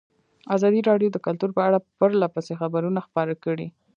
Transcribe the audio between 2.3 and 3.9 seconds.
پسې خبرونه خپاره کړي.